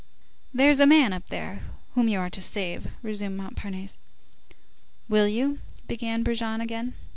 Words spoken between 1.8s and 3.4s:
whom you are to save," resumed